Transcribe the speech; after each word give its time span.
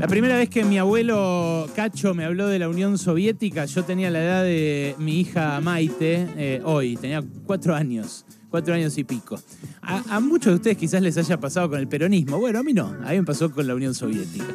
La 0.00 0.06
primera 0.06 0.36
vez 0.36 0.48
que 0.48 0.64
mi 0.64 0.78
abuelo 0.78 1.68
Cacho 1.74 2.14
me 2.14 2.24
habló 2.24 2.46
de 2.46 2.60
la 2.60 2.68
Unión 2.68 2.98
Soviética, 2.98 3.64
yo 3.64 3.84
tenía 3.84 4.10
la 4.10 4.22
edad 4.22 4.44
de 4.44 4.94
mi 4.98 5.20
hija 5.20 5.60
Maite, 5.60 6.28
eh, 6.36 6.62
hoy, 6.64 6.96
tenía 6.96 7.20
cuatro 7.44 7.74
años, 7.74 8.24
cuatro 8.48 8.74
años 8.74 8.96
y 8.96 9.02
pico. 9.02 9.40
A, 9.82 10.20
muchos 10.20 10.52
de 10.52 10.54
ustedes 10.54 10.76
quizás 10.76 11.02
les 11.02 11.18
haya 11.18 11.40
pasado 11.40 11.70
con 11.70 11.80
el 11.80 11.88
peronismo, 11.88 12.38
bueno, 12.38 12.60
a 12.60 12.62
mí 12.62 12.72
no, 12.72 12.94
a 13.04 13.10
mí 13.10 13.18
me 13.18 13.24
pasó 13.24 13.50
con 13.50 13.66
la 13.66 13.74
Unión 13.74 13.92
Soviética. 13.92 14.46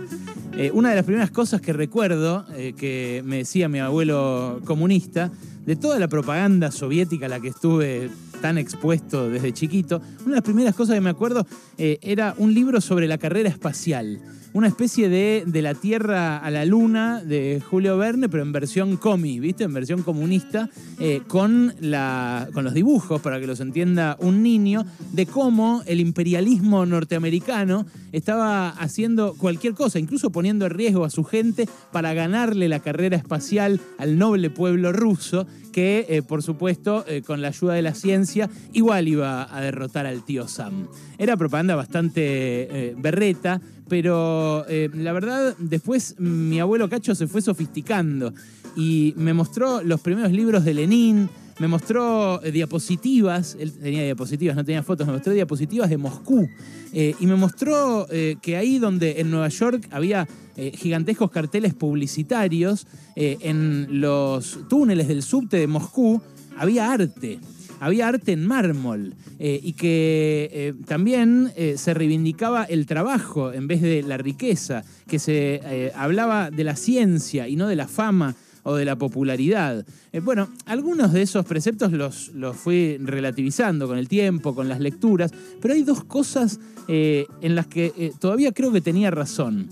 Eh, 0.56 0.72
una 0.74 0.92
de 0.92 0.96
las 0.96 1.04
primeras 1.04 1.30
cosas 1.30 1.60
que 1.60 1.74
recuerdo 1.74 2.46
eh, 2.56 2.74
que 2.78 3.22
me 3.26 3.38
decía 3.38 3.68
mi 3.68 3.80
abuelo 3.80 4.62
comunista, 4.64 5.30
de 5.66 5.76
toda 5.76 6.00
la 6.00 6.08
propaganda 6.08 6.72
soviética 6.72 7.26
a 7.26 7.30
la 7.30 7.40
que 7.40 7.50
estuve 7.50 8.10
tan 8.44 8.58
expuesto 8.58 9.30
desde 9.30 9.54
chiquito, 9.54 10.02
una 10.20 10.32
de 10.32 10.36
las 10.36 10.42
primeras 10.42 10.76
cosas 10.76 10.96
que 10.96 11.02
me 11.02 11.12
acuerdo 11.12 11.48
era 11.78 12.36
un 12.38 12.54
libro 12.54 12.82
sobre 12.82 13.08
la 13.08 13.18
carrera 13.18 13.48
espacial 13.48 14.20
una 14.54 14.68
especie 14.68 15.10
de 15.10 15.44
De 15.48 15.62
la 15.62 15.74
Tierra 15.74 16.38
a 16.38 16.52
la 16.52 16.64
Luna 16.66 17.24
de 17.24 17.62
Julio 17.68 17.98
Verne, 17.98 18.30
pero 18.30 18.44
en 18.44 18.52
versión 18.52 18.98
comi, 18.98 19.40
¿viste? 19.40 19.64
En 19.64 19.74
versión 19.74 20.04
comunista, 20.04 20.70
eh, 21.00 21.22
con, 21.28 21.74
la, 21.82 22.48
con 22.54 22.64
los 22.64 22.74
dibujos, 22.74 23.20
para 23.22 23.40
que 23.40 23.48
los 23.48 23.60
entienda 23.60 24.16
un 24.20 24.44
niño, 24.44 24.86
de 25.12 25.26
cómo 25.26 25.82
el 25.88 26.00
imperialismo 26.00 26.86
norteamericano 26.86 27.86
estaba 28.12 28.70
haciendo 28.70 29.34
cualquier 29.34 29.74
cosa, 29.74 29.98
incluso 29.98 30.30
poniendo 30.30 30.68
en 30.68 30.72
riesgo 30.72 31.04
a 31.04 31.10
su 31.10 31.24
gente 31.24 31.68
para 31.92 32.14
ganarle 32.14 32.70
la 32.70 32.80
carrera 32.80 33.18
espacial 33.18 33.82
al 33.98 34.20
noble 34.20 34.52
pueblo 34.52 34.94
ruso, 34.94 35.48
que 35.72 36.06
eh, 36.08 36.22
por 36.22 36.44
supuesto 36.44 37.04
eh, 37.08 37.24
con 37.24 37.42
la 37.42 37.48
ayuda 37.48 37.74
de 37.74 37.82
la 37.82 37.96
ciencia 37.96 38.33
igual 38.74 39.08
iba 39.08 39.56
a 39.56 39.62
derrotar 39.62 40.06
al 40.06 40.24
tío 40.24 40.48
Sam. 40.48 40.88
Era 41.18 41.38
propaganda 41.38 41.76
bastante 41.76 42.96
berreta, 42.98 43.62
pero 43.94 44.66
eh, 44.70 44.90
la 44.94 45.14
verdad, 45.14 45.56
después 45.60 46.16
mi 46.20 46.60
abuelo 46.60 46.90
Cacho 46.90 47.16
se 47.16 47.28
fue 47.28 47.42
sofisticando 47.42 48.34
y 48.76 49.14
me 49.18 49.34
mostró 49.34 49.84
los 49.84 50.02
primeros 50.02 50.32
libros 50.32 50.66
de 50.66 50.74
Lenin, 50.74 51.30
me 51.60 51.68
mostró 51.68 52.44
eh, 52.44 52.52
diapositivas, 52.52 53.56
él 53.60 53.72
tenía 53.72 54.04
diapositivas, 54.04 54.56
no 54.56 54.66
tenía 54.66 54.82
fotos, 54.84 55.06
me 55.06 55.14
mostró 55.14 55.34
diapositivas 55.34 55.90
de 55.90 55.98
Moscú 55.98 56.50
eh, 56.92 57.14
y 57.20 57.28
me 57.28 57.36
mostró 57.36 58.08
que 58.42 58.58
ahí 58.58 58.80
donde 58.80 59.20
en 59.20 59.30
Nueva 59.30 59.50
York 59.50 59.88
había 59.92 60.28
gigantescos 60.56 61.32
carteles 61.32 61.74
publicitarios, 61.74 62.88
en 63.16 64.02
los 64.02 64.60
túneles 64.70 65.08
del 65.08 65.24
subte 65.24 65.58
de 65.58 65.68
Moscú 65.68 66.22
había 66.58 66.92
arte 66.92 67.40
había 67.84 68.08
arte 68.08 68.32
en 68.32 68.48
mármol 68.48 69.14
eh, 69.40 69.60
y 69.62 69.74
que 69.74 70.50
eh, 70.54 70.74
también 70.86 71.52
eh, 71.58 71.76
se 71.78 71.94
reivindicaba 71.94 72.64
el 72.64 72.86
trabajo 72.86 73.52
en 73.52 73.68
vez 73.68 73.82
de 73.82 74.04
la 74.04 74.18
riqueza, 74.18 74.86
que 75.06 75.20
se 75.20 75.92
hablaba 75.94 76.50
de 76.50 76.64
la 76.64 76.78
ciencia 76.78 77.50
y 77.50 77.58
no 77.58 77.68
de 77.68 77.76
la 77.76 77.90
fama 77.90 78.36
o 78.64 78.76
de 78.76 78.86
la 78.86 78.96
popularidad. 78.96 79.86
bueno, 80.22 80.48
algunos 80.66 81.12
de 81.12 81.24
esos 81.24 81.46
preceptos 81.46 81.92
los, 81.92 82.30
los 82.30 82.56
fui 82.56 82.98
relativizando 82.98 83.88
con 83.88 83.98
el 83.98 84.08
tiempo, 84.08 84.56
con 84.56 84.70
las 84.70 84.80
lecturas, 84.80 85.32
pero 85.62 85.74
hay 85.74 85.84
dos 85.84 86.06
cosas 86.06 86.62
en 86.88 87.56
las 87.56 87.68
que 87.68 88.14
todavía 88.20 88.54
creo 88.54 88.72
que 88.72 88.80
tenía 88.80 89.12
razón. 89.12 89.68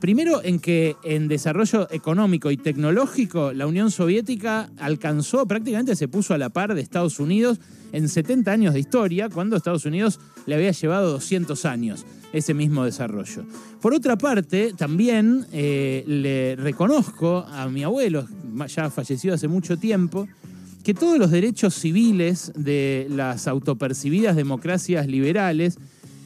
Primero 0.00 0.42
en 0.44 0.58
que 0.58 0.96
en 1.04 1.26
desarrollo 1.26 1.88
económico 1.90 2.50
y 2.50 2.56
tecnológico 2.56 3.52
la 3.52 3.66
Unión 3.66 3.90
Soviética 3.90 4.70
alcanzó, 4.78 5.46
prácticamente 5.46 5.96
se 5.96 6.08
puso 6.08 6.34
a 6.34 6.38
la 6.38 6.50
par 6.50 6.74
de 6.74 6.82
Estados 6.82 7.18
Unidos 7.18 7.60
en 7.92 8.08
70 8.08 8.50
años 8.50 8.74
de 8.74 8.80
historia, 8.80 9.28
cuando 9.30 9.56
Estados 9.56 9.86
Unidos 9.86 10.20
le 10.44 10.54
había 10.54 10.72
llevado 10.72 11.12
200 11.12 11.64
años 11.64 12.04
ese 12.32 12.52
mismo 12.52 12.84
desarrollo. 12.84 13.44
Por 13.80 13.94
otra 13.94 14.18
parte, 14.18 14.74
también 14.76 15.46
eh, 15.52 16.04
le 16.06 16.56
reconozco 16.56 17.46
a 17.48 17.68
mi 17.68 17.82
abuelo, 17.82 18.26
ya 18.68 18.90
fallecido 18.90 19.34
hace 19.34 19.48
mucho 19.48 19.78
tiempo, 19.78 20.28
que 20.84 20.94
todos 20.94 21.18
los 21.18 21.30
derechos 21.30 21.74
civiles 21.74 22.52
de 22.54 23.06
las 23.10 23.48
autopercibidas 23.48 24.36
democracias 24.36 25.06
liberales 25.06 25.78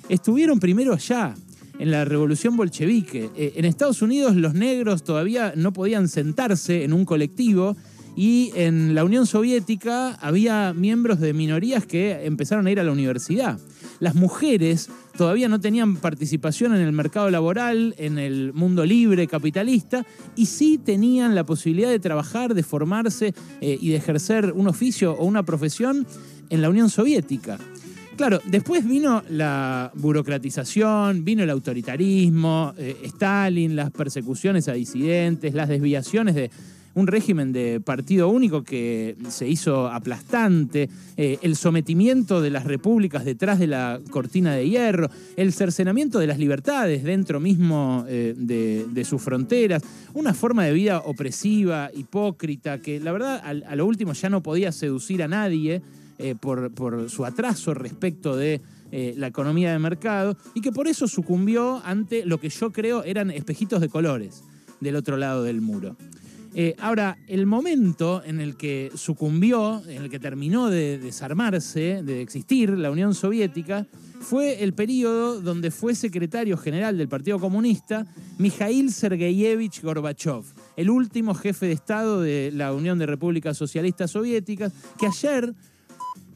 estuvieron 0.08 0.58
primero 0.60 0.92
allá, 0.92 1.34
en 1.80 1.90
la 1.90 2.04
revolución 2.04 2.56
bolchevique. 2.56 3.30
Eh, 3.36 3.54
en 3.56 3.64
Estados 3.64 4.02
Unidos 4.02 4.36
los 4.36 4.54
negros 4.54 5.02
todavía 5.02 5.54
no 5.56 5.72
podían 5.72 6.08
sentarse 6.08 6.84
en 6.84 6.92
un 6.92 7.06
colectivo 7.06 7.74
y 8.16 8.52
en 8.54 8.94
la 8.94 9.02
Unión 9.02 9.26
Soviética 9.26 10.12
había 10.20 10.74
miembros 10.74 11.20
de 11.20 11.32
minorías 11.32 11.86
que 11.86 12.26
empezaron 12.26 12.66
a 12.66 12.70
ir 12.70 12.80
a 12.80 12.84
la 12.84 12.92
universidad. 12.92 13.58
Las 13.98 14.14
mujeres 14.14 14.90
todavía 15.16 15.48
no 15.48 15.58
tenían 15.58 15.96
participación 15.96 16.74
en 16.74 16.82
el 16.82 16.92
mercado 16.92 17.30
laboral, 17.30 17.94
en 17.96 18.18
el 18.18 18.52
mundo 18.52 18.84
libre, 18.84 19.26
capitalista, 19.26 20.04
y 20.36 20.46
sí 20.46 20.76
tenían 20.76 21.34
la 21.34 21.44
posibilidad 21.44 21.88
de 21.88 21.98
trabajar, 21.98 22.52
de 22.52 22.62
formarse 22.62 23.34
eh, 23.62 23.78
y 23.80 23.90
de 23.90 23.96
ejercer 23.96 24.52
un 24.54 24.68
oficio 24.68 25.12
o 25.14 25.24
una 25.24 25.44
profesión 25.44 26.06
en 26.50 26.60
la 26.60 26.68
Unión 26.68 26.90
Soviética. 26.90 27.58
Claro, 28.20 28.38
después 28.44 28.86
vino 28.86 29.22
la 29.30 29.90
burocratización, 29.94 31.24
vino 31.24 31.42
el 31.42 31.48
autoritarismo, 31.48 32.74
eh, 32.76 32.94
Stalin, 33.04 33.74
las 33.74 33.90
persecuciones 33.92 34.68
a 34.68 34.74
disidentes, 34.74 35.54
las 35.54 35.70
desviaciones 35.70 36.34
de 36.34 36.50
un 36.92 37.06
régimen 37.06 37.50
de 37.50 37.80
partido 37.80 38.28
único 38.28 38.62
que 38.62 39.16
se 39.30 39.48
hizo 39.48 39.86
aplastante, 39.88 40.90
eh, 41.16 41.38
el 41.40 41.56
sometimiento 41.56 42.42
de 42.42 42.50
las 42.50 42.64
repúblicas 42.64 43.24
detrás 43.24 43.58
de 43.58 43.68
la 43.68 43.98
cortina 44.10 44.54
de 44.54 44.68
hierro, 44.68 45.08
el 45.38 45.54
cercenamiento 45.54 46.18
de 46.18 46.26
las 46.26 46.38
libertades 46.38 47.02
dentro 47.02 47.40
mismo 47.40 48.04
eh, 48.06 48.34
de, 48.36 49.04
sus 49.06 49.22
fronteras, 49.22 49.82
una 50.12 50.34
forma 50.34 50.66
de 50.66 50.74
vida 50.74 50.98
opresiva, 50.98 51.90
hipócrita, 51.94 52.82
que 52.82 53.00
la 53.00 53.12
verdad 53.12 53.42
a 53.42 53.76
lo 53.76 53.86
último 53.86 54.12
ya 54.12 54.28
no 54.28 54.42
podía 54.42 54.72
seducir 54.72 55.22
a 55.22 55.28
nadie. 55.28 55.80
Eh, 56.22 56.34
por, 56.38 57.08
su 57.08 57.24
atraso 57.24 57.72
respecto 57.72 58.36
de 58.36 58.60
eh, 58.92 59.14
la 59.16 59.28
economía 59.28 59.72
de 59.72 59.78
mercado 59.78 60.36
y 60.54 60.60
que 60.60 60.70
por 60.70 60.86
eso 60.86 61.08
sucumbió 61.08 61.80
ante 61.82 62.26
lo 62.26 62.38
que 62.38 62.50
yo 62.50 62.72
creo 62.72 63.04
eran 63.04 63.30
espejitos 63.30 63.80
de 63.80 63.88
colores 63.88 64.44
del 64.80 64.96
otro 64.96 65.16
lado 65.16 65.44
del 65.44 65.62
muro. 65.62 65.96
Eh, 66.54 66.74
ahora, 66.78 67.16
el 67.26 67.46
momento 67.46 68.22
en 68.22 68.40
el 68.40 68.56
que 68.56 68.90
sucumbió, 68.96 69.82
en 69.88 70.02
el 70.02 70.10
que 70.10 70.18
terminó 70.18 70.68
de 70.68 70.98
desarmarse, 70.98 72.02
de 72.02 72.20
existir 72.20 72.68
la 72.76 72.90
Unión 72.90 73.14
Soviética, 73.14 73.86
fue 74.20 74.62
el 74.62 74.74
periodo 74.74 75.40
donde 75.40 75.70
fue 75.70 75.94
secretario 75.94 76.58
general 76.58 76.98
del 76.98 77.08
Partido 77.08 77.38
Comunista 77.38 78.06
Mikhail 78.36 78.92
Sergeyevich 78.92 79.82
Gorbachev, 79.82 80.42
el 80.76 80.90
último 80.90 81.34
jefe 81.34 81.66
de 81.66 81.72
Estado 81.72 82.20
de 82.20 82.50
la 82.52 82.74
Unión 82.74 82.98
de 82.98 83.06
Repúblicas 83.06 83.56
Socialistas 83.56 84.10
Soviéticas, 84.10 84.72
que 84.98 85.06
ayer 85.06 85.54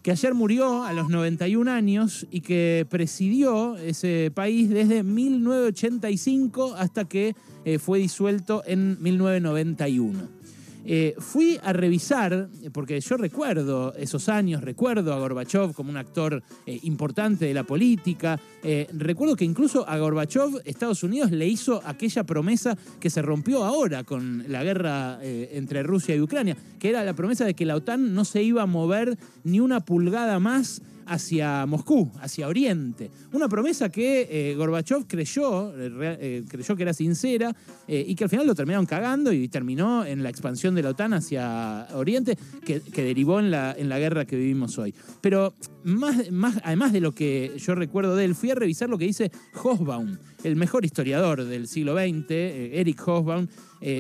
que 0.04 0.10
ayer 0.10 0.34
murió 0.34 0.82
a 0.84 0.92
los 0.92 1.08
91 1.08 1.70
años 1.70 2.26
y 2.30 2.42
que 2.42 2.86
presidió 2.90 3.78
ese 3.78 4.30
país 4.34 4.68
desde 4.68 5.02
1985 5.02 6.74
hasta 6.76 7.06
que 7.06 7.34
eh, 7.64 7.78
fue 7.78 8.00
disuelto 8.00 8.62
en 8.66 9.02
1991. 9.02 10.43
Eh, 10.86 11.14
fui 11.18 11.58
a 11.62 11.72
revisar, 11.72 12.48
porque 12.72 13.00
yo 13.00 13.16
recuerdo 13.16 13.94
esos 13.96 14.28
años, 14.28 14.62
recuerdo 14.62 15.14
a 15.14 15.18
Gorbachev 15.18 15.72
como 15.72 15.90
un 15.90 15.96
actor 15.96 16.42
eh, 16.66 16.78
importante 16.82 17.46
de 17.46 17.54
la 17.54 17.64
política, 17.64 18.38
eh, 18.62 18.86
recuerdo 18.92 19.34
que 19.34 19.46
incluso 19.46 19.88
a 19.88 19.96
Gorbachev 19.96 20.60
Estados 20.64 21.02
Unidos 21.02 21.30
le 21.30 21.46
hizo 21.46 21.80
aquella 21.84 22.24
promesa 22.24 22.76
que 23.00 23.08
se 23.08 23.22
rompió 23.22 23.64
ahora 23.64 24.04
con 24.04 24.44
la 24.48 24.62
guerra 24.62 25.18
entre 25.22 25.82
Rusia 25.82 26.14
y 26.14 26.20
Ucrania, 26.20 26.56
que 26.78 26.90
era 26.90 27.04
la 27.04 27.14
promesa 27.14 27.44
de 27.44 27.54
que 27.54 27.64
la 27.64 27.76
OTAN 27.76 28.14
no 28.14 28.24
se 28.24 28.42
iba 28.42 28.62
a 28.62 28.66
mover 28.66 29.16
ni 29.42 29.60
una 29.60 29.80
pulgada 29.80 30.38
más 30.38 30.82
hacia 31.06 31.66
Moscú, 31.66 32.10
hacia 32.20 32.48
Oriente. 32.48 33.10
Una 33.32 33.48
promesa 33.48 33.88
que 33.88 34.28
eh, 34.30 34.54
Gorbachev 34.54 35.06
creyó, 35.06 35.72
eh, 35.76 36.18
eh, 36.20 36.44
creyó 36.48 36.76
que 36.76 36.82
era 36.82 36.92
sincera 36.92 37.54
y 37.86 38.14
que 38.14 38.24
al 38.24 38.30
final 38.30 38.46
lo 38.46 38.54
terminaron 38.54 38.86
cagando 38.86 39.32
y 39.32 39.48
terminó 39.48 40.04
en 40.06 40.22
la 40.22 40.30
expansión 40.30 40.74
de 40.74 40.82
la 40.82 40.90
OTAN 40.90 41.12
hacia 41.14 41.86
Oriente, 41.94 42.38
que, 42.64 42.80
derivó 42.80 43.40
en 43.40 43.50
la, 43.50 43.74
en 43.76 43.88
la 43.88 43.98
guerra 43.98 44.24
que 44.24 44.36
vivimos 44.36 44.78
hoy. 44.78 44.94
Pero 45.20 45.54
más, 45.84 46.30
más, 46.30 46.60
además 46.64 46.92
de 46.92 47.00
lo 47.00 47.12
que 47.12 47.56
yo 47.58 47.74
recuerdo 47.74 48.16
de 48.16 48.24
él, 48.24 48.34
fui 48.34 48.50
a 48.50 48.54
revisar 48.54 48.88
lo 48.88 48.98
que 48.98 49.04
dice 49.06 49.30
Hosbaum, 49.62 50.16
el 50.42 50.56
mejor 50.56 50.84
historiador 50.84 51.44
del 51.44 51.68
siglo 51.68 51.94
XX, 51.94 52.30
Eric 52.30 53.06
Hosbaum, 53.06 53.46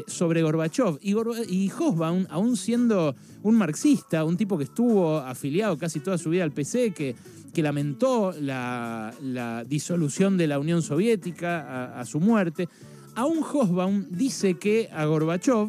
sobre 0.06 0.42
Gorbachev. 0.42 0.98
Y, 1.00 1.14
y 1.48 1.70
Hosbaum, 1.70 2.26
aún 2.30 2.56
siendo 2.56 3.14
un 3.42 3.56
marxista, 3.56 4.24
un 4.24 4.36
tipo 4.36 4.56
que 4.56 4.64
estuvo 4.64 5.18
afiliado 5.18 5.76
casi 5.78 6.00
toda 6.00 6.18
su 6.18 6.30
vida 6.30 6.44
al 6.44 6.52
PC, 6.52 6.92
que, 6.92 7.14
que 7.54 7.62
lamentó 7.62 8.34
la, 8.38 9.14
disolución 9.66 10.36
de 10.36 10.48
la 10.48 10.58
Unión 10.58 10.82
Soviética 10.82 11.98
a, 11.98 12.04
su 12.04 12.20
muerte, 12.20 12.68
aún 13.14 13.38
Hosbaum 13.38 14.06
dice 14.10 14.54
que 14.54 14.90
a 14.92 15.04
Gorbachev 15.06 15.68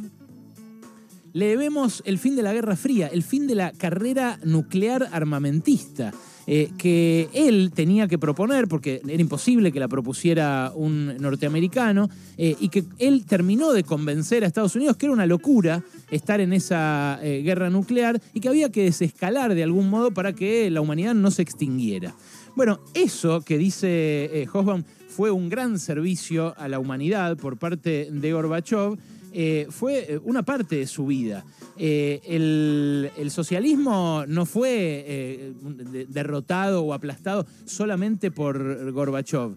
le 1.35 1.47
debemos 1.47 2.01
el 2.05 2.17
fin 2.17 2.37
de 2.37 2.43
la 2.43 2.53
Guerra 2.53 2.77
Fría, 2.77 3.07
el 3.07 3.21
fin 3.21 3.45
de 3.45 3.55
la 3.55 3.73
carrera 3.73 4.39
nuclear 4.45 5.09
armamentista. 5.11 6.13
eh, 6.47 6.69
que 6.77 7.27
él 7.33 7.71
tenía 7.73 8.07
que 8.07 8.19
proponer, 8.19 8.67
porque 8.67 9.01
era 9.07 9.19
imposible 9.19 9.71
que 9.71 9.79
la 9.79 9.87
propusiera 9.87 10.71
un 10.75 11.17
norteamericano, 11.17 12.07
eh, 12.37 12.55
y 12.59 12.69
que 12.69 12.83
él 12.99 13.25
terminó 13.25 13.73
de 13.73 13.83
convencer 13.83 14.43
a 14.43 14.47
Estados 14.47 14.75
Unidos 14.75 14.95
que 14.95 15.07
era 15.07 15.13
una 15.13 15.25
locura 15.25 15.83
estar 16.11 16.39
en 16.39 16.53
esa 16.53 17.17
eh, 17.23 17.41
guerra 17.41 17.71
nuclear 17.71 18.21
y 18.35 18.41
que 18.41 18.49
había 18.49 18.71
que 18.71 18.83
desescalar 18.83 19.55
de 19.55 19.63
algún 19.63 19.89
modo 19.89 20.11
para 20.11 20.33
que 20.33 20.69
la 20.69 20.81
humanidad 20.81 21.15
no 21.15 21.31
se 21.31 21.41
extinguiera. 21.41 22.13
Bueno, 22.55 22.79
eso 22.93 23.41
que 23.41 23.57
dice 23.57 24.47
Hosbaum 24.53 24.83
fue 25.09 25.31
un 25.31 25.49
gran 25.49 25.79
servicio 25.79 26.53
a 26.59 26.67
la 26.67 26.77
humanidad 26.77 27.37
por 27.37 27.57
parte 27.57 28.07
de 28.11 28.33
Gorbachev 28.33 28.99
eh, 29.37 29.67
fue 29.69 30.13
eh, 30.13 30.19
una 30.23 30.43
parte 30.43 30.77
de 30.77 30.87
su 30.87 31.07
vida. 31.07 31.43
Eh, 31.77 32.21
el, 32.23 33.29
socialismo 33.29 34.23
no 34.29 34.45
fue 34.45 35.53
derrotado 36.07 36.83
o 36.83 36.93
aplastado 36.93 37.45
solamente 37.65 38.31
por 38.31 38.93
Gorbachev. 38.93 39.55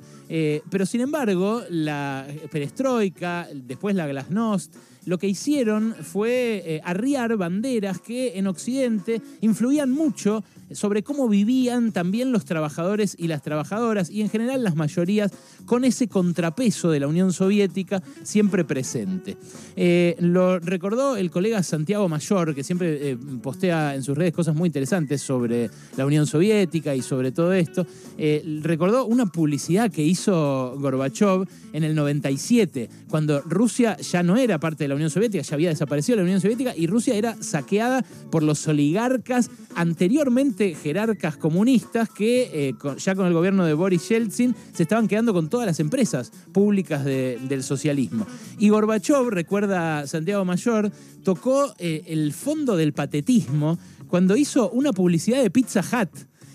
pero 0.69 0.85
sin 0.85 1.03
embargo, 1.03 1.63
la 1.71 2.27
perestroika, 2.51 3.47
después 3.55 3.95
la 3.95 4.09
glasnost, 4.09 4.75
lo 5.07 5.19
que 5.19 5.29
hicieron 5.29 5.95
fue 6.01 6.81
arriar 6.85 7.37
banderas 7.37 8.01
que 8.01 8.39
en 8.39 8.47
Occidente 8.47 9.21
influían 9.41 9.91
mucho 9.91 10.45
sobre 10.73 11.03
cómo 11.03 11.29
vivían 11.29 11.93
también 11.93 12.33
los 12.33 12.45
trabajadores 12.45 13.17
y 13.19 13.29
las 13.29 13.43
trabajadoras 13.43 14.11
y 14.11 14.21
en 14.21 14.31
general 14.31 14.63
las 14.63 14.77
mayorías 14.77 15.33
con 15.65 15.85
ese 15.85 16.09
contrapeso 16.09 16.91
de 16.91 17.01
la 17.01 17.09
Unión 17.09 17.33
Soviética 17.33 18.03
siempre 18.23 18.65
presente. 18.65 19.37
Eh, 19.77 20.17
lo 20.21 20.59
recordó 20.59 21.17
el 21.17 21.31
colega 21.31 21.63
Santiago 21.63 22.09
Mayor, 22.09 22.55
que 22.55 22.65
siempre 22.65 23.11
eh, 23.11 23.19
postea 23.43 23.95
en 23.95 24.03
sus 24.03 24.17
redes 24.17 24.33
cosas 24.33 24.55
muy 24.55 24.67
interesantes 24.69 25.23
sobre 25.23 25.71
la 25.97 26.07
Unión 26.07 26.27
Soviética 26.27 26.95
y 26.95 27.03
sobre 27.03 27.33
todo 27.33 27.53
esto. 27.53 27.87
Eh, 28.17 28.43
recordó 28.63 29.07
una 29.07 29.27
publicidad 29.27 29.91
que 29.91 30.03
hizo 30.03 30.75
Gorbachev 30.79 31.47
en 31.73 31.85
el 31.85 31.95
97, 31.95 32.89
cuando 33.09 33.41
Rusia 33.43 33.97
ya 33.99 34.23
no 34.23 34.37
era 34.37 34.59
parte 34.59 34.85
de 34.85 34.89
la 34.89 34.95
Unión 34.99 35.11
Soviética, 35.11 35.43
ya 35.43 35.55
había 35.55 35.71
desaparecido 35.71 36.17
la 36.17 36.25
Unión 36.25 36.41
Soviética 36.41 36.75
y 36.77 36.87
Rusia 36.87 37.15
era 37.15 37.41
saqueada 37.43 38.05
por 38.31 38.43
los 38.43 38.67
oligarcas 38.69 39.51
anteriormente 39.75 40.75
jerarcas 40.75 41.37
comunistas 41.37 42.09
que 42.09 42.75
ya 42.99 43.15
con 43.15 43.27
el 43.27 43.33
gobierno 43.33 43.65
de 43.65 43.75
Boris 43.75 44.09
Yeltsin 44.09 44.55
se 44.73 44.83
estaban 44.83 45.09
quedando 45.09 45.33
con 45.33 45.49
todas 45.49 45.67
las 45.67 45.81
empresas 45.81 46.33
públicas 46.53 47.05
del 47.05 47.63
socialismo. 47.63 48.27
Y 48.59 48.69
Gorbachev, 48.69 49.31
recuerda 49.31 50.07
Santiago 50.07 50.45
Mayor, 50.45 50.91
tocó 51.23 51.75
eh, 51.79 52.03
el 52.07 52.33
fondo 52.33 52.77
del 52.77 52.93
patetismo 52.93 53.79
cuando 54.09 54.37
hizo 54.37 54.71
una 54.71 54.93
publicidad 54.93 55.43
de 55.43 55.51
Pizza 55.51 55.81
Hut 55.81 56.11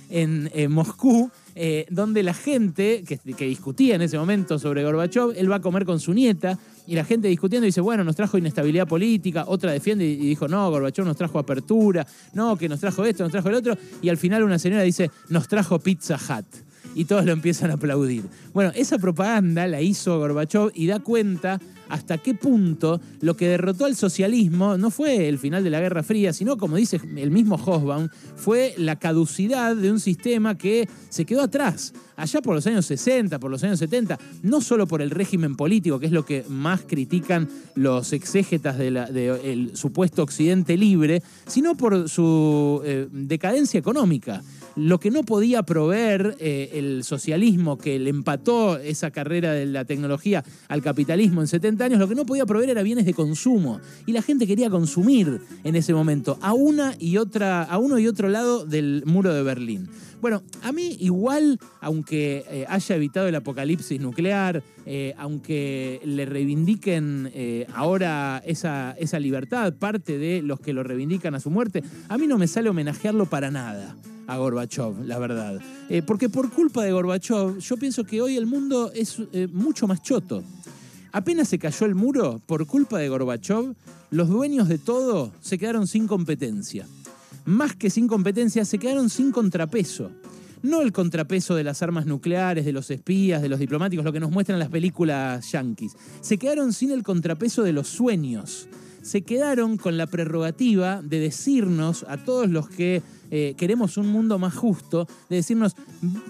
en, 0.10 0.50
Moscú, 0.72 1.32
eh, 1.56 1.86
donde 1.90 2.22
la 2.22 2.34
gente 2.34 3.04
que, 3.04 3.18
que, 3.18 3.46
discutía 3.46 3.96
en 3.96 4.04
ese 4.04 4.18
momento 4.18 4.60
sobre 4.60 4.84
Gorbachev, 4.84 5.34
él 5.36 5.52
va 5.52 5.56
a 5.56 5.62
comer 5.62 5.86
con 5.86 6.00
su 6.00 6.14
nieta 6.14 6.60
y 6.88 6.96
la 6.96 7.04
gente 7.04 7.28
discutiendo 7.28 7.66
dice, 7.66 7.82
bueno, 7.82 8.04
nos 8.04 8.16
trajo 8.16 8.38
inestabilidad 8.38 8.88
política, 8.88 9.46
otra 9.48 9.72
defiende 9.72 10.06
y 10.06 10.18
dijo, 10.18 10.48
no, 10.48 10.70
Gorbachev 10.70 11.06
nos 11.06 11.18
trajo 11.18 11.40
apertura, 11.40 12.06
no, 12.34 12.58
que 12.58 12.68
nos 12.68 12.80
trajo 12.80 13.06
esto, 13.06 13.24
nos 13.24 13.32
trajo 13.32 13.50
el 13.50 13.56
otro, 13.56 13.78
y 14.02 14.10
al 14.10 14.18
final 14.18 14.44
una 14.44 14.60
señora 14.60 14.84
dice, 14.84 15.10
nos 15.30 15.48
trajo 15.48 15.80
Pizza 15.80 16.16
Hut 16.18 16.73
y 16.96 17.06
todos 17.06 17.26
lo 17.26 17.32
empiezan 17.32 17.72
a 17.72 17.76
aplaudir. 17.76 18.24
Bueno, 18.54 18.72
esa 18.76 18.98
propaganda 18.98 19.68
la 19.68 19.82
hizo 19.82 20.20
Gorbachev 20.20 20.72
y 20.74 20.88
da 20.88 21.00
cuenta 21.00 21.60
hasta 21.90 22.18
qué 22.18 22.34
punto 22.34 23.00
lo 23.22 23.36
que 23.36 23.48
derrotó 23.48 23.86
al 23.86 23.96
socialismo 23.96 24.78
no 24.78 24.90
fue 24.90 25.28
el 25.28 25.38
final 25.38 25.64
de 25.64 25.70
la 25.70 25.80
Guerra 25.80 26.02
Fría, 26.02 26.34
sino, 26.34 26.58
como 26.58 26.76
dice 26.78 27.00
el 27.18 27.30
mismo 27.30 27.56
Hosbaum, 27.56 28.10
fue 28.36 28.74
la 28.78 28.98
caducidad 28.98 29.76
de 29.76 29.92
un 29.92 30.00
sistema 30.00 30.58
que 30.58 30.88
se 31.10 31.26
quedó 31.26 31.42
atrás, 31.42 31.94
allá 32.16 32.42
por 32.42 32.56
los 32.56 32.66
años 32.66 32.86
60, 32.86 33.40
por 33.40 33.52
los 33.52 33.64
años 33.64 33.80
70, 33.80 34.18
no 34.42 34.62
solo 34.62 34.88
por 34.88 35.02
el 35.02 35.12
régimen 35.12 35.56
político, 35.56 36.00
que 36.00 36.08
es 36.08 36.12
lo 36.12 36.26
que 36.26 36.44
más 36.50 36.82
critican 36.82 37.48
los 37.76 38.12
exégetas 38.14 38.78
del 38.78 39.72
supuesto 39.76 40.24
Occidente 40.24 40.78
libre, 40.78 41.22
sino 41.46 41.76
por 41.76 42.10
su 42.10 42.82
eh, 42.86 43.08
decadencia 43.12 43.80
económica 43.80 44.42
lo 44.76 45.00
que 45.00 45.12
no 45.12 45.24
podía 45.24 45.64
proveer 45.64 46.36
eh, 46.40 46.72
el 46.74 47.04
socialismo 47.04 47.78
que 47.78 48.00
le 48.00 48.10
empató 48.10 48.78
esa 48.78 49.12
carrera 49.12 49.54
de 49.54 49.66
la 49.66 49.86
tecnología 49.86 50.44
al 50.68 50.82
capitalismo 50.82 51.42
en 51.42 51.48
70 51.48 51.86
años, 51.86 52.00
lo 52.00 52.08
que 52.08 52.16
no 52.16 52.26
podía 52.26 52.46
proveer 52.46 52.72
era 52.72 52.84
bienes 52.84 53.06
de 53.06 53.14
consumo. 53.14 53.80
Y 54.06 54.14
la 54.14 54.22
gente 54.22 54.48
quería 54.48 54.70
consumir 54.70 55.42
en 55.64 55.76
ese 55.76 55.94
momento, 55.94 56.38
a 56.42 56.54
una 56.54 56.96
y 57.00 57.18
otra, 57.18 57.64
a 57.64 57.78
uno 57.78 58.00
y 58.00 58.08
otro 58.08 58.30
lado 58.30 58.66
del 58.66 59.04
muro 59.06 59.34
de 59.34 59.44
Berlín. 59.44 59.90
Bueno, 60.22 60.42
a 60.62 60.72
mí 60.72 60.96
igual, 61.02 61.60
aunque 61.82 62.46
eh, 62.50 62.66
haya 62.70 62.96
evitado 62.96 63.28
el 63.28 63.36
apocalipsis 63.36 64.00
nuclear, 64.00 64.64
eh, 64.86 65.14
aunque 65.18 66.00
le 66.06 66.26
reivindiquen 66.26 67.32
ahora 67.74 68.42
esa, 68.46 68.96
esa 68.98 69.20
libertad, 69.20 69.74
parte 69.74 70.18
de 70.18 70.42
los 70.42 70.62
que 70.62 70.72
lo 70.72 70.84
reivindican 70.84 71.36
a 71.36 71.42
su 71.42 71.50
muerte, 71.50 71.84
a 72.08 72.18
mí 72.18 72.26
no 72.26 72.38
me 72.38 72.48
sale 72.48 72.70
homenajearlo 72.70 73.26
para 73.26 73.52
nada 73.52 73.98
a 74.28 74.38
Gorbachev, 74.38 75.06
la 75.06 75.20
verdad. 75.20 75.60
Eh, 75.90 76.02
porque 76.02 76.30
por 76.30 76.52
culpa 76.52 76.84
de 76.84 76.92
Gorbachev, 76.92 77.60
yo 77.60 77.78
pienso 77.78 78.04
que 78.04 78.22
hoy 78.22 78.38
el 78.38 78.46
mundo 78.46 78.92
es 78.94 79.18
eh, 79.32 79.48
mucho 79.52 79.88
más 79.88 80.02
choto. 80.02 80.44
Apenas 81.12 81.48
se 81.48 81.60
cayó 81.60 81.86
el 81.86 81.96
muro, 81.96 82.42
por 82.46 82.66
culpa 82.66 82.98
de 82.98 83.10
Gorbachev, 83.10 83.76
los 84.10 84.30
dueños 84.30 84.68
de 84.68 84.78
todo 84.78 85.32
se 85.42 85.58
quedaron 85.58 85.88
sin 85.88 86.08
competencia. 86.08 86.88
Más 87.46 87.76
que 87.76 87.90
sin 87.90 88.08
competencia, 88.08 88.64
se 88.64 88.78
quedaron 88.78 89.10
sin 89.10 89.32
contrapeso. 89.32 90.12
No 90.62 90.82
el 90.82 90.94
contrapeso 90.94 91.56
de 91.56 91.64
las 91.66 91.82
armas 91.82 92.06
nucleares, 92.06 92.64
de 92.64 92.72
los 92.72 92.90
espías, 92.90 93.42
de 93.42 93.50
los 93.50 93.60
diplomáticos, 93.60 94.06
lo 94.06 94.14
que 94.14 94.22
nos 94.22 94.32
muestran 94.32 94.60
las 94.60 94.70
películas 94.70 95.52
yanquis. 95.52 95.94
Se 96.22 96.38
quedaron 96.38 96.72
sin 96.72 96.92
el 96.92 97.04
contrapeso 97.04 97.64
de 97.64 97.74
los 97.74 97.90
sueños. 97.90 98.70
Se 99.02 99.24
quedaron 99.24 99.76
con 99.76 99.98
la 99.98 100.08
prerrogativa 100.08 101.02
de 101.02 101.20
decirnos 101.20 102.06
a 102.08 102.16
todos 102.18 102.50
los 102.50 102.70
que 102.70 103.02
eh, 103.36 103.56
queremos 103.58 103.98
un 103.98 104.10
mundo 104.10 104.38
más 104.38 104.54
justo, 104.54 105.08
de 105.28 105.38
decirnos, 105.38 105.76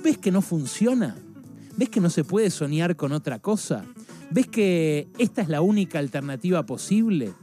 ¿ves 0.01 0.17
que 0.17 0.31
no 0.31 0.41
funciona? 0.41 1.17
¿Ves 1.75 1.89
que 1.89 1.99
no 1.99 2.09
se 2.09 2.23
puede 2.23 2.49
soñar 2.49 2.95
con 2.95 3.11
otra 3.11 3.39
cosa? 3.39 3.83
¿Ves 4.29 4.47
que 4.47 5.09
esta 5.17 5.41
es 5.41 5.49
la 5.49 5.59
única 5.59 5.99
alternativa 5.99 6.65
posible? 6.65 7.33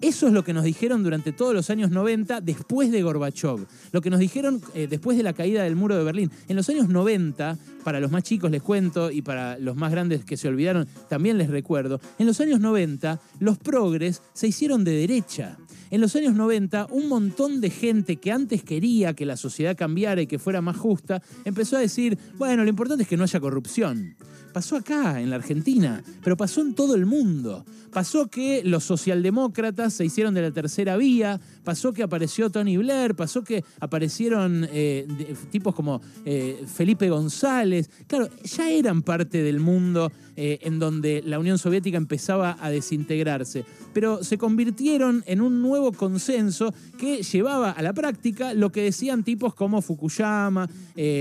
Eso 0.00 0.26
es 0.26 0.32
lo 0.32 0.42
que 0.42 0.54
nos 0.54 0.64
dijeron 0.64 1.02
durante 1.02 1.30
todos 1.30 1.52
los 1.52 1.68
años 1.68 1.90
90 1.90 2.40
después 2.40 2.90
de 2.90 3.02
Gorbachev. 3.02 3.66
Lo 3.92 4.00
que 4.00 4.08
nos 4.08 4.18
dijeron 4.18 4.62
eh, 4.74 4.86
después 4.88 5.18
de 5.18 5.22
la 5.22 5.34
caída 5.34 5.62
del 5.62 5.76
muro 5.76 5.94
de 5.94 6.04
Berlín. 6.04 6.30
En 6.48 6.56
los 6.56 6.70
años 6.70 6.88
90, 6.88 7.58
para 7.84 8.00
los 8.00 8.10
más 8.10 8.22
chicos 8.22 8.50
les 8.50 8.62
cuento 8.62 9.10
y 9.10 9.20
para 9.20 9.58
los 9.58 9.76
más 9.76 9.90
grandes 9.90 10.24
que 10.24 10.38
se 10.38 10.48
olvidaron 10.48 10.88
también 11.10 11.36
les 11.36 11.50
recuerdo, 11.50 12.00
en 12.18 12.26
los 12.26 12.40
años 12.40 12.60
90 12.60 13.20
los 13.40 13.58
progres 13.58 14.22
se 14.32 14.48
hicieron 14.48 14.84
de 14.84 14.92
derecha. 14.92 15.58
En 15.90 16.00
los 16.00 16.16
años 16.16 16.34
90 16.34 16.86
un 16.92 17.08
montón 17.08 17.60
de 17.60 17.68
gente 17.68 18.16
que 18.16 18.32
antes 18.32 18.64
quería 18.64 19.12
que 19.12 19.26
la 19.26 19.36
sociedad 19.36 19.76
cambiara 19.76 20.22
y 20.22 20.26
que 20.26 20.38
fuera 20.38 20.62
más 20.62 20.78
justa 20.78 21.20
empezó 21.44 21.76
a 21.76 21.80
decir, 21.80 22.16
bueno, 22.38 22.62
lo 22.62 22.70
importante 22.70 23.02
es 23.02 23.08
que 23.08 23.18
no 23.18 23.24
haya 23.24 23.40
corrupción. 23.40 24.16
Pasó 24.52 24.76
acá, 24.76 25.20
en 25.20 25.30
la 25.30 25.36
Argentina, 25.36 26.02
pero 26.22 26.36
pasó 26.36 26.60
en 26.60 26.74
todo 26.74 26.94
el 26.94 27.06
mundo. 27.06 27.64
Pasó 27.92 28.28
que 28.28 28.62
los 28.64 28.84
socialdemócratas 28.84 29.94
se 29.94 30.04
hicieron 30.04 30.34
de 30.34 30.42
la 30.42 30.50
tercera 30.50 30.96
vía, 30.96 31.40
pasó 31.64 31.92
que 31.92 32.02
apareció 32.02 32.50
Tony 32.50 32.76
Blair, 32.76 33.14
pasó 33.14 33.42
que 33.42 33.64
aparecieron 33.80 34.66
eh, 34.70 35.06
tipos 35.50 35.74
como 35.74 36.00
eh, 36.24 36.64
Felipe 36.72 37.08
González. 37.10 37.90
Claro, 38.06 38.28
ya 38.44 38.70
eran 38.70 39.02
parte 39.02 39.42
del 39.42 39.60
mundo 39.60 40.12
eh, 40.42 40.58
en 40.62 40.78
donde 40.78 41.22
la 41.26 41.38
Unión 41.38 41.58
Soviética 41.58 41.98
empezaba 41.98 42.56
a 42.58 42.70
desintegrarse, 42.70 43.66
pero 43.92 44.24
se 44.24 44.38
convirtieron 44.38 45.22
en 45.26 45.42
un 45.42 45.60
nuevo 45.60 45.92
consenso 45.92 46.72
que 46.96 47.22
llevaba 47.22 47.72
a 47.72 47.82
la 47.82 47.92
práctica 47.92 48.54
lo 48.54 48.72
que 48.72 48.84
decían 48.84 49.22
tipos 49.22 49.54
como 49.54 49.82
Fukuyama 49.82 50.66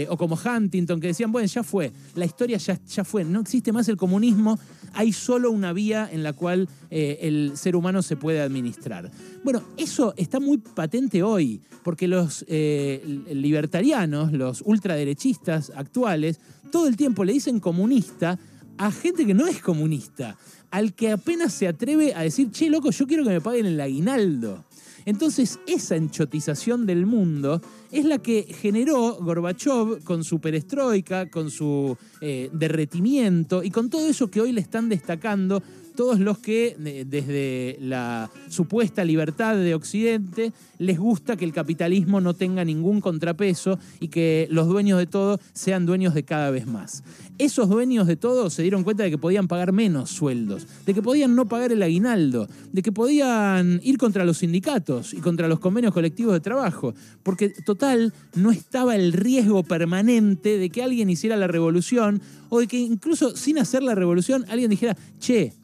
o 0.10 0.18
como 0.18 0.38
Huntington, 0.38 1.00
que 1.00 1.08
decían, 1.08 1.32
bueno, 1.32 1.48
ya 1.48 1.64
fue, 1.64 1.92
la 2.16 2.26
historia 2.26 2.58
ya, 2.58 3.04
fue, 3.04 3.24
no 3.24 3.42
existe 3.42 3.72
más 3.72 3.90
el 3.90 3.98
comunismo, 3.98 4.58
hay 4.94 5.12
solo 5.12 5.52
una 5.52 5.74
vía 5.74 6.10
en 6.12 6.24
la 6.24 6.34
cual 6.34 6.68
el 6.90 7.54
ser 7.56 7.76
humano 7.76 8.02
se 8.02 8.16
puede 8.16 8.42
administrar. 8.42 9.10
Bueno, 9.44 9.64
eso 9.78 10.14
está 10.18 10.40
muy 10.40 10.58
patente 10.58 11.24
hoy, 11.24 11.62
porque 11.84 12.08
los 12.08 12.46
eh, 12.48 13.02
libertarianos, 13.32 14.34
los 14.34 14.62
ultraderechistas 14.66 15.72
actuales, 15.76 16.40
todo 16.72 16.88
el 16.88 16.98
tiempo 16.98 17.24
le 17.24 17.34
dicen 17.34 17.60
comunista 17.60 18.38
a 18.80 18.92
gente 18.92 19.26
que 19.26 19.34
no 19.34 19.46
es 19.46 19.62
comunista, 19.62 20.38
al 20.72 20.94
que 20.94 21.12
apenas 21.12 21.54
se 21.54 21.68
atreve 21.68 22.14
a 22.16 22.22
decir, 22.22 22.50
che, 22.50 22.70
loco, 22.70 22.92
yo 22.92 23.06
quiero 23.06 23.26
que 23.26 23.30
me 23.30 23.42
paguen 23.42 23.66
el 23.66 23.82
aguinaldo. 23.82 24.64
Entonces, 25.06 25.60
esa 25.68 25.98
enchotización 25.98 26.86
del 26.86 27.06
mundo 27.06 27.62
es 27.92 28.06
la 28.06 28.20
que 28.20 28.44
generó 28.44 29.18
Gorbachev 29.20 30.02
con 30.04 30.24
su 30.24 30.40
perestroika, 30.40 31.30
con 31.30 31.52
su 31.52 31.98
eh, 32.22 32.50
derretimiento 32.54 33.64
y 33.64 33.70
con 33.70 33.90
todo 33.90 34.08
eso 34.08 34.32
que 34.32 34.40
hoy 34.40 34.54
le 34.54 34.62
están 34.62 34.88
destacando 34.88 35.62
todos 36.00 36.22
los 36.22 36.38
que 36.38 36.78
desde 36.80 37.78
la 37.82 38.32
supuesta 38.48 39.04
libertad 39.04 39.58
de 39.58 39.76
Occidente 39.76 40.54
les 40.78 40.98
gusta 40.98 41.36
que 41.36 41.44
el 41.44 41.52
capitalismo 41.52 42.22
no 42.22 42.34
tenga 42.34 42.64
ningún 42.64 43.02
contrapeso 43.02 43.78
y 44.00 44.08
que 44.08 44.48
los 44.50 44.70
dueños 44.70 44.98
de 44.98 45.08
todo 45.08 45.42
sean 45.52 45.86
dueños 45.86 46.14
de 46.14 46.24
cada 46.24 46.52
vez 46.52 46.68
más. 46.68 47.04
Esos 47.38 47.68
dueños 47.68 48.08
de 48.08 48.16
todo 48.16 48.50
se 48.50 48.62
dieron 48.62 48.86
cuenta 48.86 49.04
de 49.04 49.10
que 49.10 49.18
podían 49.18 49.50
pagar 49.50 49.74
menos 49.74 50.10
sueldos, 50.10 50.68
de 50.86 50.94
que 50.94 51.02
podían 51.02 51.36
no 51.36 51.50
pagar 51.50 51.74
el 51.74 51.84
aguinaldo, 51.84 52.48
de 52.72 52.82
que 52.82 52.94
podían 52.94 53.82
ir 53.84 53.98
contra 53.98 54.24
los 54.24 54.38
sindicatos 54.38 55.14
y 55.14 55.18
contra 55.18 55.50
los 55.50 55.60
convenios 55.60 55.94
colectivos 55.94 56.32
de 56.32 56.40
trabajo, 56.40 56.94
porque 57.24 57.50
total 57.50 58.14
no 58.36 58.52
estaba 58.52 58.96
el 58.96 59.12
riesgo 59.12 59.64
permanente 59.64 60.58
de 60.58 60.70
que 60.70 60.82
alguien 60.82 61.10
hiciera 61.10 61.36
la 61.36 61.48
revolución 61.48 62.22
o 62.48 62.62
de 62.62 62.68
que 62.68 62.78
incluso 62.78 63.36
sin 63.36 63.60
hacer 63.60 63.84
la 63.84 63.96
revolución 63.96 64.46
alguien 64.48 64.70
dijera, 64.70 64.96
che, 65.20 65.59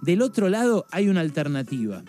del 0.00 0.22
otro 0.22 0.48
lado 0.48 0.86
hay 0.90 1.08
una 1.08 1.20
alternativa. 1.20 2.02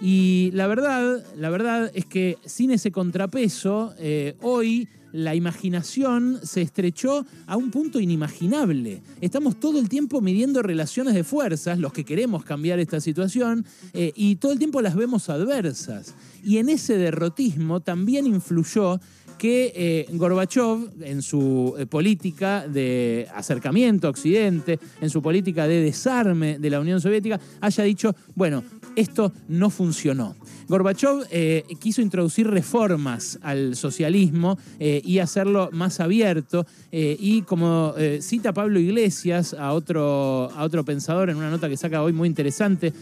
Y 0.00 0.50
la 0.52 0.66
verdad, 0.66 1.24
la 1.36 1.50
verdad 1.50 1.90
es 1.94 2.04
que 2.04 2.38
sin 2.44 2.70
ese 2.70 2.90
contrapeso, 2.90 3.94
eh, 3.98 4.34
hoy 4.42 4.88
la 5.14 5.36
imaginación 5.36 6.40
se 6.42 6.60
estrechó 6.60 7.24
a 7.46 7.56
un 7.56 7.70
punto 7.70 8.00
inimaginable. 8.00 9.00
Estamos 9.20 9.60
todo 9.60 9.78
el 9.78 9.88
tiempo 9.88 10.20
midiendo 10.20 10.60
relaciones 10.60 11.14
de 11.14 11.22
fuerzas, 11.22 11.78
los 11.78 11.92
que 11.92 12.04
queremos 12.04 12.44
cambiar 12.44 12.80
esta 12.80 13.00
situación, 13.00 13.64
eh, 13.92 14.12
y 14.16 14.36
todo 14.36 14.50
el 14.50 14.58
tiempo 14.58 14.82
las 14.82 14.96
vemos 14.96 15.30
adversas. 15.30 16.14
Y 16.42 16.58
en 16.58 16.68
ese 16.68 16.98
derrotismo 16.98 17.78
también 17.78 18.26
influyó 18.26 18.98
que 19.38 19.72
eh, 19.74 20.06
Gorbachev, 20.12 20.90
en 21.02 21.22
su 21.22 21.74
eh, 21.78 21.86
política 21.86 22.66
de 22.66 23.28
acercamiento 23.34 24.06
a 24.06 24.10
Occidente, 24.10 24.78
en 25.00 25.10
su 25.10 25.22
política 25.22 25.66
de 25.66 25.80
desarme 25.80 26.58
de 26.58 26.70
la 26.70 26.80
Unión 26.80 27.00
Soviética, 27.00 27.40
haya 27.60 27.84
dicho, 27.84 28.14
bueno, 28.34 28.62
esto 28.96 29.32
no 29.48 29.70
funcionó. 29.70 30.34
Gorbachev 30.68 31.26
eh, 31.30 31.64
quiso 31.78 32.00
introducir 32.00 32.46
reformas 32.46 33.38
al 33.42 33.76
socialismo 33.76 34.58
eh, 34.78 35.02
y 35.04 35.18
hacerlo 35.18 35.68
más 35.72 36.00
abierto. 36.00 36.66
Eh, 36.90 37.16
y 37.18 37.42
como 37.42 37.94
cita 38.20 38.52
Pablo 38.52 38.78
Iglesias 38.78 39.54
a 39.54 39.72
otro, 39.72 40.50
a 40.54 40.64
otro 40.64 40.84
pensador 40.84 41.30
en 41.30 41.36
una 41.36 41.50
nota 41.50 41.68
que 41.68 41.76
saca 41.76 42.02
hoy 42.02 42.12
muy 42.12 42.28
interesante 42.28 42.92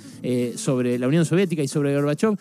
sobre 0.57 0.99
la 0.99 1.09
Unión 1.09 1.25
Soviética 1.25 1.63
y 1.63 1.69
sobre 1.69 1.95
Gorbachev, 1.95 2.37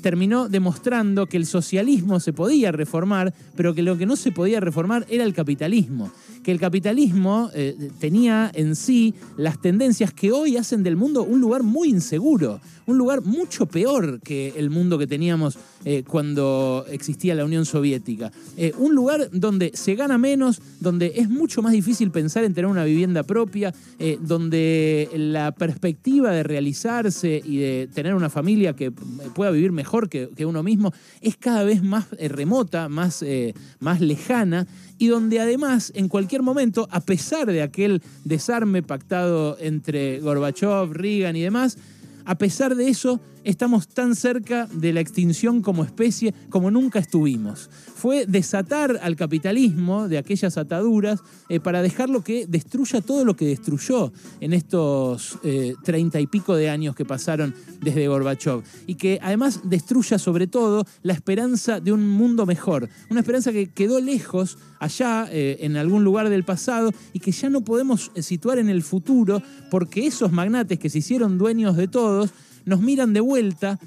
terminó 0.00 0.48
demostrando 0.48 1.26
que 1.26 1.36
el 1.36 1.46
socialismo 1.46 2.20
se 2.20 2.32
podía 2.32 2.72
reformar, 2.72 3.32
pero 3.56 3.74
que 3.74 3.82
lo 3.82 3.96
que 3.96 4.06
no 4.06 4.16
se 4.16 4.32
podía 4.32 4.60
reformar 4.60 5.06
era 5.08 5.24
el 5.24 5.34
capitalismo 5.34 6.10
que 6.44 6.52
el 6.52 6.60
capitalismo 6.60 7.50
tenía 7.98 8.50
en 8.54 8.76
sí 8.76 9.14
las 9.36 9.60
tendencias 9.60 10.12
que 10.12 10.30
hoy 10.30 10.56
hacen 10.56 10.82
del 10.82 10.94
mundo 10.94 11.24
un 11.24 11.40
lugar 11.40 11.62
muy 11.62 11.88
inseguro, 11.88 12.60
un 12.86 12.98
lugar 12.98 13.22
mucho 13.22 13.66
peor 13.66 14.20
que 14.20 14.54
el 14.56 14.70
mundo 14.70 14.98
que 14.98 15.06
teníamos 15.06 15.58
eh, 15.86 16.02
cuando 16.06 16.86
existía 16.90 17.34
la 17.34 17.44
Unión 17.44 17.66
Soviética. 17.66 18.32
Eh, 18.56 18.72
un 18.78 18.94
lugar 18.94 19.28
donde 19.32 19.72
se 19.74 19.94
gana 19.94 20.16
menos, 20.16 20.62
donde 20.80 21.12
es 21.16 21.28
mucho 21.28 21.60
más 21.60 21.72
difícil 21.72 22.10
pensar 22.10 22.44
en 22.44 22.54
tener 22.54 22.70
una 22.70 22.84
vivienda 22.84 23.22
propia, 23.22 23.74
eh, 23.98 24.18
donde 24.20 25.10
la 25.14 25.52
perspectiva 25.52 26.30
de 26.30 26.42
realizarse 26.42 27.42
y 27.44 27.58
de 27.58 27.88
tener 27.92 28.14
una 28.14 28.30
familia 28.30 28.74
que 28.74 28.92
pueda 28.92 29.50
vivir 29.50 29.72
mejor 29.72 30.08
que, 30.08 30.44
uno 30.44 30.62
mismo 30.62 30.92
es 31.22 31.36
cada 31.38 31.64
vez 31.64 31.82
más 31.82 32.06
remota, 32.10 32.90
más, 32.90 33.24
más 33.80 34.00
lejana 34.02 34.66
y 34.98 35.06
donde 35.08 35.40
además 35.40 35.90
en 35.94 36.08
cualquier 36.08 36.42
momento, 36.42 36.86
a 36.90 37.00
pesar 37.00 37.46
de 37.46 37.62
aquel 37.62 38.02
desarme 38.24 38.82
pactado 38.82 39.56
entre 39.58 40.20
Gorbachev, 40.20 40.92
Reagan 40.92 41.36
y 41.36 41.42
demás, 41.42 41.78
a 42.24 42.34
pesar 42.36 42.74
de 42.74 42.88
eso, 42.88 43.20
estamos 43.44 43.88
tan 43.88 44.16
cerca 44.16 44.66
de 44.72 44.92
la 44.92 45.00
extinción 45.00 45.62
como 45.62 45.84
especie 45.84 46.34
como 46.48 46.70
nunca 46.70 46.98
estuvimos. 46.98 47.70
Fue 47.94 48.26
desatar 48.26 48.98
al 49.02 49.16
capitalismo 49.16 50.08
de 50.08 50.18
aquellas 50.18 50.58
ataduras 50.58 51.20
eh, 51.48 51.60
para 51.60 51.82
dejarlo 51.82 52.22
que 52.22 52.46
destruya 52.46 53.00
todo 53.00 53.24
lo 53.24 53.36
que 53.36 53.46
destruyó 53.46 54.12
en 54.40 54.52
estos 54.52 55.38
eh, 55.44 55.74
treinta 55.84 56.20
y 56.20 56.26
pico 56.26 56.56
de 56.56 56.70
años 56.70 56.96
que 56.96 57.04
pasaron 57.04 57.54
desde 57.80 58.08
Gorbachev. 58.08 58.62
Y 58.86 58.96
que 58.96 59.18
además 59.22 59.60
destruya 59.64 60.18
sobre 60.18 60.46
todo 60.46 60.84
la 61.02 61.12
esperanza 61.12 61.80
de 61.80 61.92
un 61.92 62.08
mundo 62.08 62.46
mejor. 62.46 62.88
Una 63.10 63.20
esperanza 63.20 63.52
que 63.52 63.70
quedó 63.70 64.00
lejos 64.00 64.58
allá, 64.80 65.28
eh, 65.30 65.58
en 65.60 65.76
algún 65.76 66.04
lugar 66.04 66.28
del 66.28 66.44
pasado, 66.44 66.92
y 67.12 67.20
que 67.20 67.32
ya 67.32 67.48
no 67.48 67.62
podemos 67.62 68.10
situar 68.16 68.58
en 68.58 68.68
el 68.68 68.82
futuro 68.82 69.42
porque 69.70 70.06
esos 70.06 70.32
magnates 70.32 70.78
que 70.78 70.90
se 70.90 70.98
hicieron 70.98 71.38
dueños 71.38 71.76
de 71.76 71.88
todos 71.88 72.30
nos 72.64 72.80
miran 72.80 73.12
de 73.12 73.20
vuelta, 73.20 73.78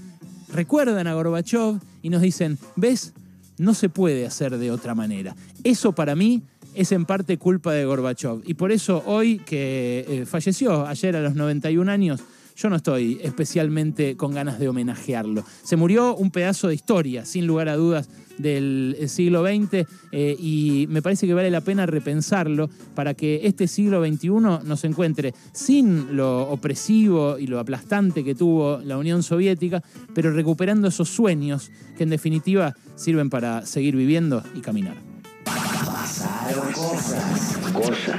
recuerdan 0.53 1.07
a 1.07 1.13
Gorbachev 1.13 1.79
y 2.01 2.09
nos 2.09 2.21
dicen, 2.21 2.57
¿ves? 2.75 3.13
No 3.57 3.73
se 3.73 3.89
puede 3.89 4.25
hacer 4.25 4.57
de 4.57 4.71
otra 4.71 4.93
manera. 4.93 5.35
Eso 5.63 5.93
para 5.93 6.15
mí 6.15 6.43
es 6.75 6.91
en 6.91 7.05
parte 7.05 7.37
culpa 7.37 7.73
de 7.73 7.85
Gorbachev. 7.85 8.41
Y 8.45 8.53
por 8.53 8.71
eso 8.71 9.03
hoy 9.05 9.39
que 9.39 10.05
eh, 10.07 10.25
falleció 10.25 10.85
ayer 10.85 11.15
a 11.15 11.21
los 11.21 11.35
91 11.35 11.91
años, 11.91 12.21
yo 12.55 12.69
no 12.69 12.75
estoy 12.75 13.19
especialmente 13.23 14.15
con 14.15 14.33
ganas 14.33 14.59
de 14.59 14.67
homenajearlo. 14.67 15.43
Se 15.63 15.75
murió 15.75 16.15
un 16.15 16.31
pedazo 16.31 16.67
de 16.67 16.75
historia, 16.75 17.25
sin 17.25 17.45
lugar 17.45 17.69
a 17.69 17.75
dudas, 17.75 18.09
del 18.37 18.97
siglo 19.07 19.45
XX 19.45 19.87
eh, 20.11 20.35
y 20.39 20.87
me 20.89 21.01
parece 21.01 21.27
que 21.27 21.33
vale 21.33 21.49
la 21.49 21.61
pena 21.61 21.85
repensarlo 21.85 22.69
para 22.95 23.13
que 23.13 23.41
este 23.43 23.67
siglo 23.67 24.05
XXI 24.05 24.29
nos 24.63 24.83
encuentre 24.83 25.33
sin 25.51 26.15
lo 26.15 26.49
opresivo 26.49 27.37
y 27.37 27.47
lo 27.47 27.59
aplastante 27.59 28.23
que 28.23 28.35
tuvo 28.35 28.79
la 28.83 28.97
Unión 28.97 29.23
Soviética, 29.23 29.83
pero 30.13 30.31
recuperando 30.31 30.87
esos 30.87 31.09
sueños 31.09 31.71
que 31.97 32.03
en 32.03 32.09
definitiva 32.09 32.75
sirven 32.95 33.29
para 33.29 33.65
seguir 33.65 33.95
viviendo 33.95 34.43
y 34.55 34.61
caminar. 34.61 34.95
Pasaron 35.43 36.71
cosas. 36.71 37.57
Cosas. 37.73 38.15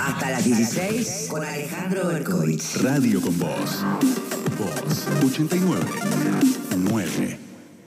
Hasta 0.00 0.30
las 0.30 0.44
16 0.44 1.26
con 1.28 1.44
Alejandro 1.44 2.08
Berkovich. 2.08 2.76
Radio 2.82 3.20
con 3.20 3.38
Voz. 3.38 3.84
Voz 4.58 5.06
89. 5.24 5.86